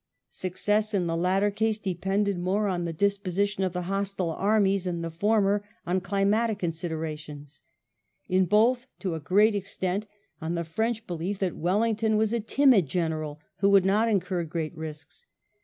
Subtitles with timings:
[0.31, 5.03] Success in the latter case depended more on the disposition of the hostile armies, in
[5.03, 7.61] the former on climatic considerations;
[8.27, 10.07] in both, to a great extent,
[10.41, 14.75] on the French belief that Wellington was a timid general who would not incur great
[14.75, 15.27] risks.